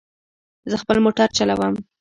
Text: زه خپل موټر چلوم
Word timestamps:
زه 0.69 0.75
خپل 0.81 0.97
موټر 1.05 1.27
چلوم 1.37 1.73